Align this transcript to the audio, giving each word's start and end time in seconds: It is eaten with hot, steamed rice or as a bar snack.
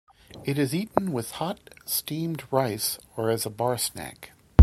It 0.43 0.57
is 0.57 0.73
eaten 0.73 1.11
with 1.13 1.29
hot, 1.33 1.59
steamed 1.85 2.43
rice 2.49 2.97
or 3.15 3.29
as 3.29 3.45
a 3.45 3.51
bar 3.51 3.77
snack. 3.77 4.31